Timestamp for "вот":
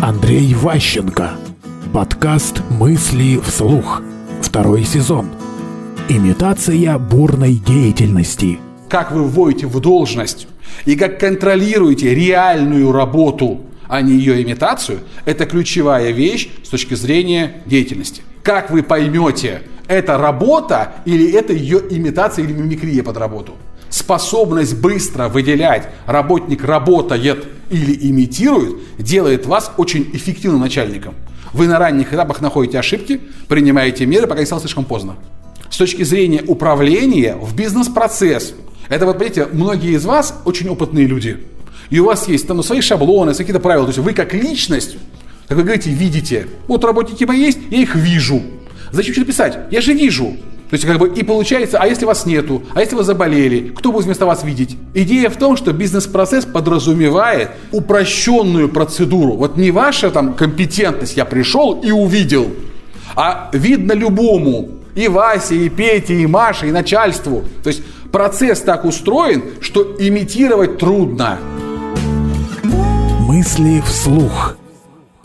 39.06-39.14, 46.66-46.84, 59.32-59.56